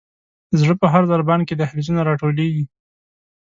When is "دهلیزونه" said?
1.55-2.01